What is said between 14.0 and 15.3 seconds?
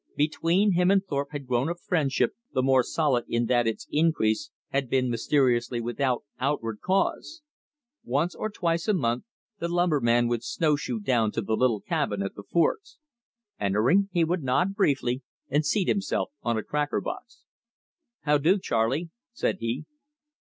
he would nod briefly